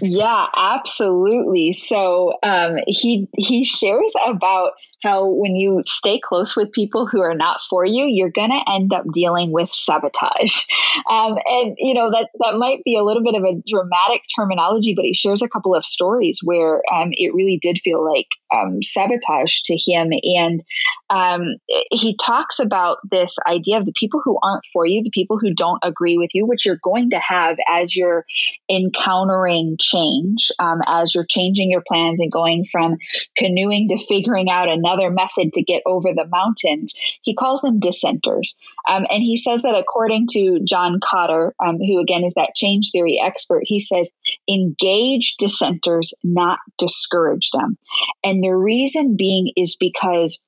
[0.00, 1.80] Yeah, absolutely.
[1.88, 7.34] So um, he he shares about how when you stay close with people who are
[7.34, 10.52] not for you, you're going to end up dealing with sabotage.
[11.08, 14.94] Um, and, you know, that, that might be a little bit of a dramatic terminology,
[14.96, 18.80] but he shares a couple of stories where um, it really did feel like um,
[18.82, 20.10] sabotage to him.
[20.22, 20.64] And
[21.10, 21.56] um,
[21.90, 25.54] he talks about this idea of the people who aren't for you, the people who
[25.54, 28.24] don't agree with you, which you're going to have as you're
[28.68, 32.96] encountering change, um, as you're changing your plans and going from
[33.36, 36.94] canoeing to figuring out another another method to get over the mountains.
[37.22, 38.54] He calls them dissenters.
[38.88, 42.90] Um, and he says that according to John Kotter, um, who again is that change
[42.92, 44.08] theory expert, he says,
[44.48, 47.76] engage dissenters, not discourage them.
[48.24, 50.38] And the reason being is because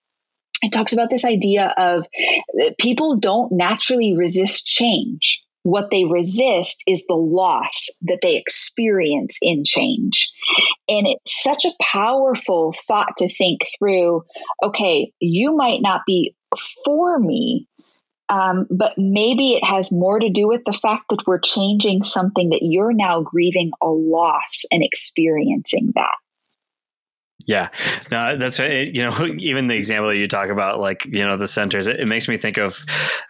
[0.62, 2.04] it talks about this idea of
[2.78, 9.62] people don't naturally resist change what they resist is the loss that they experience in
[9.66, 10.30] change.
[10.88, 14.22] And it's such a powerful thought to think through
[14.62, 16.34] okay, you might not be
[16.84, 17.66] for me,
[18.28, 22.50] um, but maybe it has more to do with the fact that we're changing something
[22.50, 26.16] that you're now grieving a loss and experiencing that.
[27.50, 27.70] Yeah,
[28.12, 31.88] no, that's you know even the example that you talk about, like you know dissenters,
[31.88, 32.78] it, it makes me think of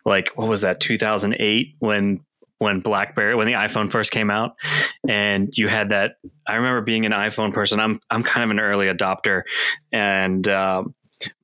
[0.04, 2.20] like what was that 2008 when
[2.58, 4.56] when BlackBerry when the iPhone first came out,
[5.08, 6.16] and you had that.
[6.46, 7.80] I remember being an iPhone person.
[7.80, 9.44] I'm I'm kind of an early adopter,
[9.90, 10.94] and um,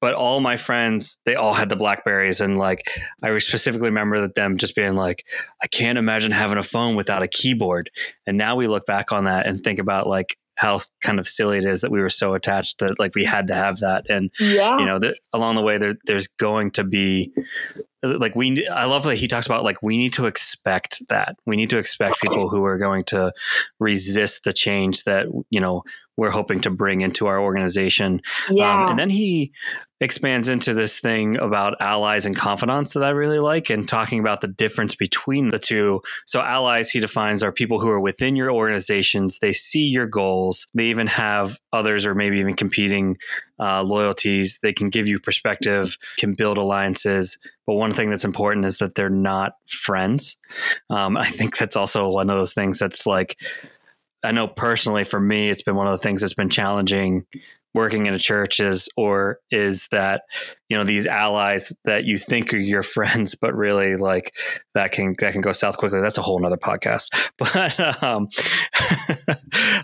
[0.03, 2.83] but all my friends they all had the blackberries and like
[3.23, 5.27] i specifically remember them just being like
[5.63, 7.91] i can't imagine having a phone without a keyboard
[8.27, 11.59] and now we look back on that and think about like how kind of silly
[11.59, 14.31] it is that we were so attached that like we had to have that and
[14.41, 14.79] yeah.
[14.79, 17.33] you know that along the way there, there's going to be
[18.03, 21.57] like we i love that he talks about like we need to expect that we
[21.57, 23.33] need to expect people who are going to
[23.79, 25.83] resist the change that you know
[26.17, 28.23] we're hoping to bring into our organization.
[28.51, 28.85] Yeah.
[28.85, 29.53] Um, and then he
[30.01, 34.43] expands into this thing about allies and confidants that I really like and talking about
[34.43, 36.03] the difference between the two.
[36.27, 39.39] So, allies, he defines, are people who are within your organizations.
[39.39, 40.69] They see your goals.
[40.75, 43.17] They even have others or maybe even competing
[43.59, 44.59] uh, loyalties.
[44.63, 47.39] They can give you perspective, can build alliances.
[47.67, 50.37] But one thing that's important is that they're not friends.
[50.91, 53.39] Um, I think that's also one of those things that's like,
[54.25, 57.27] I know personally for me, it's been one of the things that's been challenging
[57.77, 60.23] working in a church is or is that
[60.71, 64.35] you know these allies that you think are your friends but really like
[64.75, 66.01] that can that can go south quickly.
[66.01, 67.11] That's a whole nother podcast.
[67.39, 68.29] But um,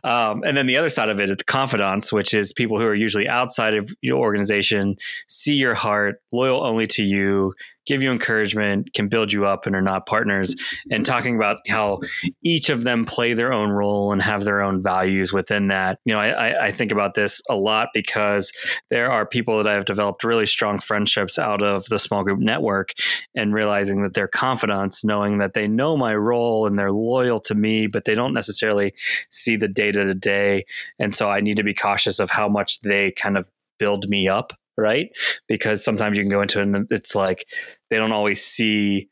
[0.05, 2.95] um, and then the other side of it, is confidants which is people who are
[2.95, 4.97] usually outside of your organization
[5.29, 7.53] see your heart loyal only to you
[7.87, 10.55] give you encouragement, can build you up, and are not partners.
[10.91, 12.01] And talking about how
[12.43, 15.99] each of them play their own role and have their own values within that.
[16.05, 18.53] You know, I, I think about this a lot because
[18.91, 22.93] there are people that I've developed really strong friendships out of the small group network
[23.35, 27.55] and realizing that they're confidants, knowing that they know my role and they're loyal to
[27.55, 28.95] me, but they don't necessarily
[29.31, 30.65] see the day to day.
[30.99, 34.29] And so I need to be cautious of how much they kind of build me
[34.29, 35.11] up right?
[35.49, 37.47] Because sometimes you can go into it and it's like
[37.93, 39.11] they don't always see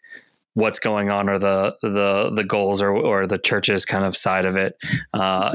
[0.55, 4.47] what's going on or the the the goals or or the church's kind of side
[4.47, 4.75] of it
[5.13, 5.55] uh,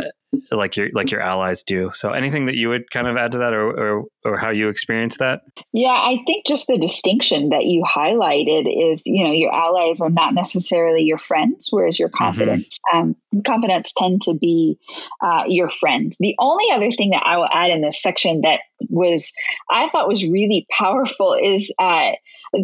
[0.51, 1.89] like your like your allies do.
[1.93, 4.67] So anything that you would kind of add to that or or, or how you
[4.67, 9.53] experience that yeah i think just the distinction that you highlighted is you know your
[9.53, 12.97] allies are not necessarily your friends whereas your confidants mm-hmm.
[12.97, 13.15] um,
[13.45, 14.77] confidants tend to be
[15.21, 18.59] uh, your friends the only other thing that i will add in this section that
[18.89, 19.31] was
[19.69, 22.11] i thought was really powerful is uh,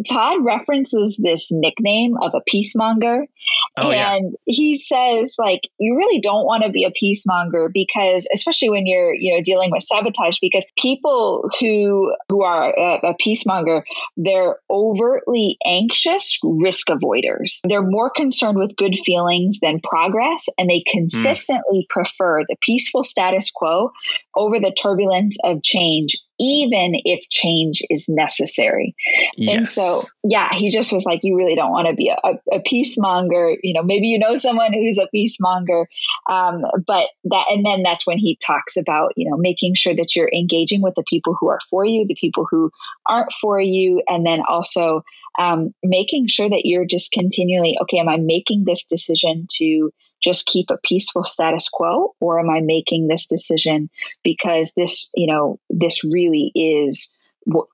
[0.08, 3.24] Todd references this nickname of a peacemonger.
[3.76, 4.54] Oh, and yeah.
[4.54, 9.14] he says, like, you really don't want to be a peacemonger because, especially when you're,
[9.14, 13.82] you know, dealing with sabotage, because people who who are a, a peacemonger,
[14.16, 17.58] they're overtly anxious risk avoiders.
[17.68, 21.88] They're more concerned with good feelings than progress, and they consistently mm.
[21.88, 23.90] prefer the peaceful status quo
[24.36, 28.96] over the turbulence of change even if change is necessary.
[29.36, 29.56] Yes.
[29.56, 32.60] And so, yeah, he just was like, you really don't want to be a, a,
[32.60, 33.56] peacemonger.
[33.62, 35.84] You know, maybe you know someone who's a peacemonger.
[36.28, 40.16] Um, but that, and then that's when he talks about, you know, making sure that
[40.16, 42.72] you're engaging with the people who are for you, the people who
[43.06, 45.04] aren't for you, and then also
[45.38, 49.92] um, making sure that you're just continually, okay, am I making this decision to
[50.22, 53.90] just keep a peaceful status quo or am I making this decision
[54.22, 57.10] because this, you know, this really is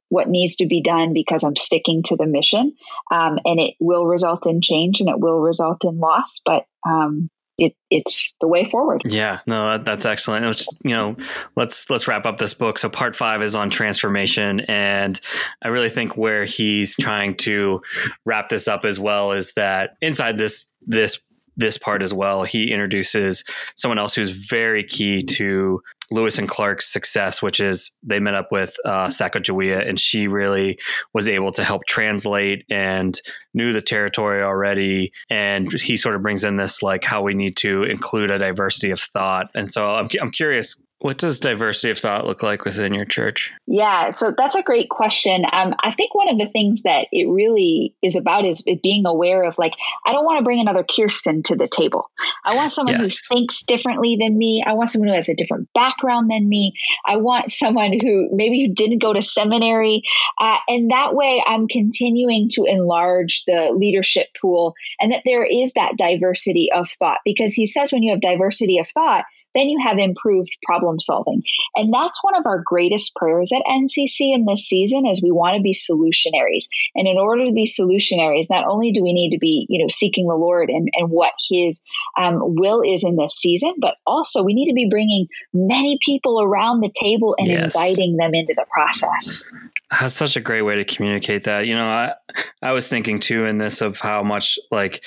[0.08, 2.74] what needs to be done because I'm sticking to the mission.
[3.10, 7.28] Um, and it will result in change and it will result in loss, but, um,
[7.58, 9.02] it, it's the way forward.
[9.04, 10.46] Yeah, no, that, that's excellent.
[10.56, 11.16] Just, you know,
[11.56, 12.78] let's let's wrap up this book.
[12.78, 15.20] So part five is on transformation, and
[15.60, 17.82] I really think where he's trying to
[18.24, 21.18] wrap this up as well is that inside this this
[21.58, 23.44] this part as well, he introduces
[23.76, 28.48] someone else who's very key to Lewis and Clark's success, which is they met up
[28.50, 30.78] with uh, Sacagawea, and she really
[31.12, 33.20] was able to help translate and
[33.52, 35.12] knew the territory already.
[35.28, 38.90] And he sort of brings in this like how we need to include a diversity
[38.90, 39.50] of thought.
[39.54, 43.52] And so I'm I'm curious, what does diversity of thought look like within your church?
[43.66, 45.44] Yeah, so that's a great question.
[45.52, 49.44] Um, I think one of the things that it really is about is being aware
[49.44, 49.72] of like,
[50.04, 52.10] I don't want to bring another Kirsten to the table.
[52.44, 53.08] I want someone yes.
[53.08, 54.64] who thinks differently than me.
[54.66, 56.72] I want someone who has a different background than me.
[57.06, 60.02] I want someone who maybe who didn't go to seminary.
[60.40, 65.70] Uh, and that way I'm continuing to enlarge the leadership pool and that there is
[65.76, 69.24] that diversity of thought because he says when you have diversity of thought,
[69.58, 71.42] then you have improved problem solving.
[71.74, 75.56] And that's one of our greatest prayers at NCC in this season is we want
[75.56, 76.66] to be solutionaries.
[76.94, 79.88] And in order to be solutionaries, not only do we need to be, you know,
[79.88, 81.80] seeking the Lord and, and what his
[82.16, 86.40] um, will is in this season, but also we need to be bringing many people
[86.40, 87.74] around the table and yes.
[87.74, 89.44] inviting them into the process.
[89.90, 91.66] That's such a great way to communicate that.
[91.66, 92.14] You know, I
[92.60, 95.04] I was thinking too in this of how much like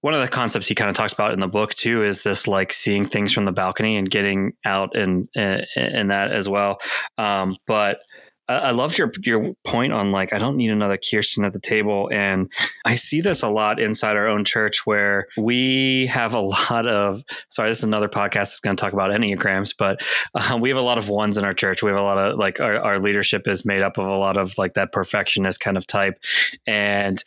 [0.00, 2.46] one of the concepts he kind of talks about in the book too is this
[2.46, 6.80] like seeing things from the balcony and getting out and in that as well.
[7.18, 8.00] Um, but
[8.50, 12.08] I loved your your point on like I don't need another Kirsten at the table,
[12.12, 12.50] and
[12.84, 16.40] I see this a lot inside our own church where we have a
[16.70, 17.22] lot of.
[17.48, 20.02] Sorry, this is another podcast that's going to talk about enneagrams, but
[20.34, 21.82] uh, we have a lot of ones in our church.
[21.82, 24.36] We have a lot of like our, our leadership is made up of a lot
[24.36, 26.18] of like that perfectionist kind of type,
[26.66, 27.22] and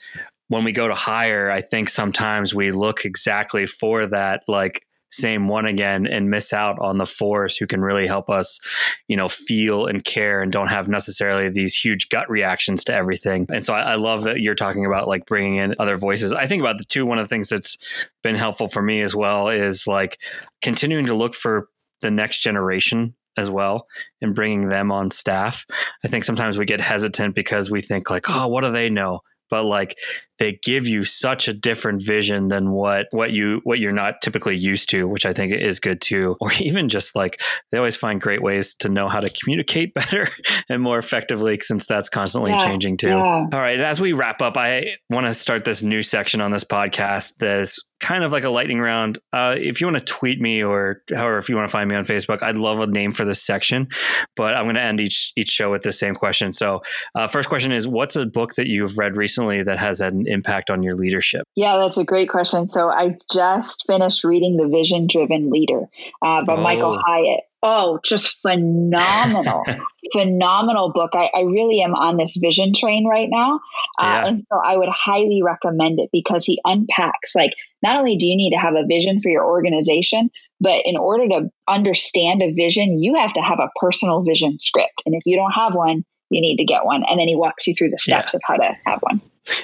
[0.48, 5.48] when we go to hire, I think sometimes we look exactly for that, like same
[5.48, 8.60] one again and miss out on the force who can really help us,
[9.08, 13.46] you know, feel and care and don't have necessarily these huge gut reactions to everything.
[13.54, 16.34] And so I, I, love that you're talking about like bringing in other voices.
[16.34, 17.78] I think about the two, one of the things that's
[18.24, 20.20] been helpful for me as well is like
[20.64, 21.70] continuing to look for
[22.02, 23.88] the next generation as well
[24.22, 25.66] and bringing them on staff.
[26.04, 29.22] I think sometimes we get hesitant because we think like, oh, what do they know?
[29.54, 30.00] but like
[30.44, 34.58] they give you such a different vision than what what you what you're not typically
[34.58, 37.42] used to which i think is good too or even just like
[37.72, 40.28] they always find great ways to know how to communicate better
[40.68, 43.24] and more effectively since that's constantly yeah, changing too yeah.
[43.24, 46.66] all right as we wrap up i want to start this new section on this
[46.66, 49.18] podcast that is kind of like a lightning round.
[49.32, 51.96] Uh, if you want to tweet me or however, if you want to find me
[51.96, 53.88] on Facebook, I'd love a name for this section.
[54.36, 56.52] But I'm going to end each each show with the same question.
[56.52, 56.82] So,
[57.16, 60.28] uh, first question is, what's a book that you've read recently that has had an
[60.34, 61.48] impact on your leadership?
[61.56, 62.70] Yeah, that's a great question.
[62.70, 65.84] So, I just finished reading The Vision Driven Leader
[66.22, 66.62] uh, by oh.
[66.62, 67.42] Michael Hyatt.
[67.66, 69.64] Oh, just phenomenal,
[70.14, 71.12] phenomenal book.
[71.14, 73.62] I, I, really am on this vision train right now.
[73.98, 74.28] Uh, yeah.
[74.28, 78.36] And so I would highly recommend it because he unpacks like, not only do you
[78.36, 80.30] need to have a vision for your organization,
[80.60, 85.02] but in order to understand a vision, you have to have a personal vision script.
[85.06, 87.04] And if you don't have one, you need to get one.
[87.08, 88.38] And then he walks you through the steps yeah.
[88.38, 89.22] of how to have one.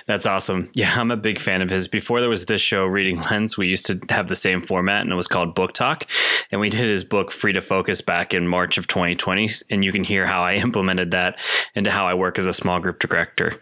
[0.07, 0.69] That's awesome.
[0.73, 1.88] Yeah, I'm a big fan of his.
[1.88, 5.11] Before there was this show, Reading Lens, we used to have the same format and
[5.11, 6.05] it was called Book Talk.
[6.51, 9.49] And we did his book, Free to Focus, back in March of 2020.
[9.69, 11.39] And you can hear how I implemented that
[11.75, 13.53] into how I work as a small group director.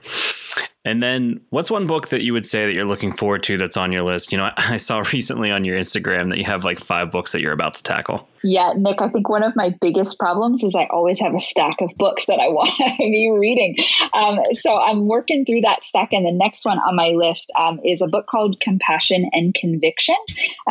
[0.88, 3.75] And then, what's one book that you would say that you're looking forward to that's
[3.75, 4.31] on your list?
[4.31, 7.41] You know, I saw recently on your Instagram that you have like five books that
[7.41, 8.29] you're about to tackle.
[8.41, 11.81] Yeah, Nick, I think one of my biggest problems is I always have a stack
[11.81, 13.75] of books that I want to be reading.
[14.13, 16.13] Um, so I'm working through that stack.
[16.13, 20.15] And the next one on my list um, is a book called Compassion and Conviction.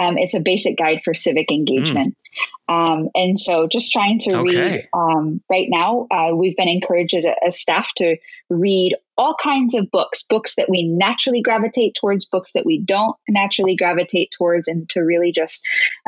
[0.00, 2.14] Um, it's a basic guide for civic engagement.
[2.14, 2.22] Mm.
[2.68, 4.60] Um, and so just trying to okay.
[4.60, 8.16] read um, right now, uh, we've been encouraged as a, as staff to
[8.48, 13.16] read all kinds of books, books that we naturally gravitate towards, books that we don't
[13.28, 15.60] naturally gravitate towards, and to really just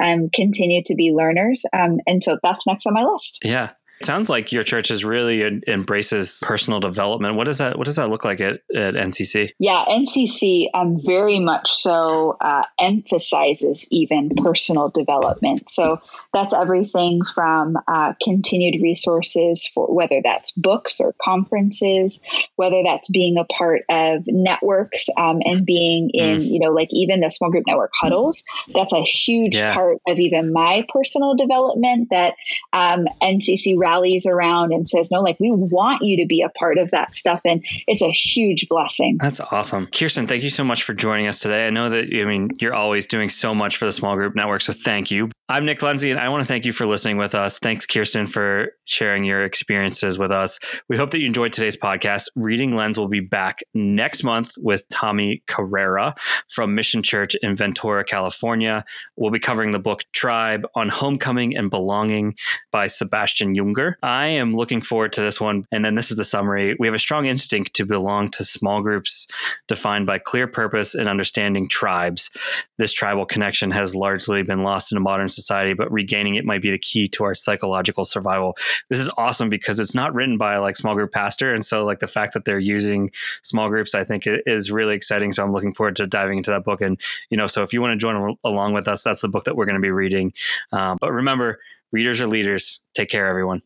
[0.02, 1.62] um, continue to be learners.
[1.72, 3.38] Um, and so that's next on my list.
[3.42, 3.70] Yeah.
[4.00, 7.34] It sounds like your church is really embraces personal development.
[7.34, 9.52] What does that What does that look like at, at NCC?
[9.58, 15.64] Yeah, NCC um, very much so uh, emphasizes even personal development.
[15.70, 16.00] So
[16.32, 22.18] that's everything from uh, continued resources for whether that's books or conferences,
[22.56, 26.48] whether that's being a part of networks um, and being in mm.
[26.48, 28.42] you know like even the small group network huddles.
[28.72, 29.74] That's a huge yeah.
[29.74, 32.34] part of even my personal development that
[32.72, 36.78] um, NCC rallies around and says, no, like we want you to be a part
[36.78, 37.40] of that stuff.
[37.44, 39.18] And it's a huge blessing.
[39.20, 39.88] That's awesome.
[39.88, 41.66] Kirsten, thank you so much for joining us today.
[41.66, 44.62] I know that, I mean, you're always doing so much for the small group network.
[44.62, 45.30] So thank you.
[45.50, 47.58] I'm Nick Lindsay, and I want to thank you for listening with us.
[47.58, 50.58] Thanks, Kirsten, for sharing your experiences with us.
[50.90, 52.26] We hope that you enjoyed today's podcast.
[52.36, 56.14] Reading Lens will be back next month with Tommy Carrera
[56.50, 58.84] from Mission Church in Ventura, California.
[59.16, 62.34] We'll be covering the book Tribe on Homecoming and Belonging
[62.70, 63.94] by Sebastian Junger.
[64.02, 65.64] I am looking forward to this one.
[65.72, 66.76] And then this is the summary.
[66.78, 69.26] We have a strong instinct to belong to small groups
[69.66, 72.30] defined by clear purpose and understanding tribes.
[72.76, 76.62] This tribal connection has largely been lost in a modern society, but regaining it might
[76.62, 78.56] be the key to our psychological survival.
[78.88, 81.54] This is awesome because it's not written by like small group pastor.
[81.54, 83.10] And so like the fact that they're using
[83.42, 85.32] small groups, I think is really exciting.
[85.32, 86.80] So I'm looking forward to diving into that book.
[86.80, 89.44] And, you know, so if you want to join along with us, that's the book
[89.44, 90.32] that we're going to be reading.
[90.72, 91.60] Um, but remember,
[91.92, 92.80] readers are leaders.
[92.94, 93.62] Take care, everyone.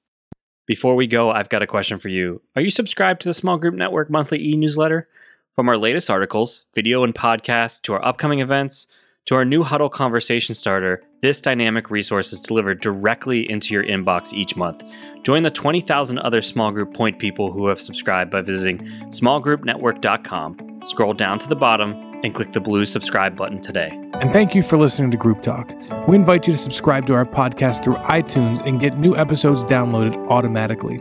[0.67, 2.41] Before we go, I've got a question for you.
[2.55, 5.09] Are you subscribed to the Small Group Network monthly e newsletter?
[5.53, 8.87] From our latest articles, video and podcasts, to our upcoming events,
[9.27, 14.33] to our new Huddle conversation starter, this dynamic resource is delivered directly into your inbox
[14.33, 14.83] each month.
[15.23, 18.79] Join the 20,000 other small group point people who have subscribed by visiting
[19.11, 20.81] smallgroupnetwork.com.
[20.85, 21.93] Scroll down to the bottom
[22.25, 23.91] and click the blue subscribe button today.
[24.21, 25.73] And thank you for listening to Group Talk.
[26.09, 30.17] We invite you to subscribe to our podcast through iTunes and get new episodes downloaded
[30.29, 31.01] automatically.